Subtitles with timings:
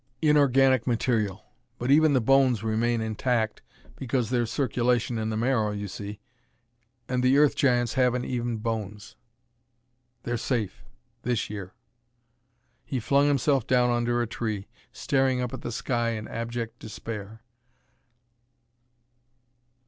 [0.19, 1.45] "Inorganic material.
[1.77, 3.61] But even the bones remain intact
[3.97, 6.19] because there's circulation in the marrow, you see.
[7.07, 9.15] And the Earth Giants haven't even bones.
[10.23, 10.83] They're safe
[11.21, 11.75] this year!"
[12.83, 17.43] He flung himself down under a tree, staring up at the sky in abject despair.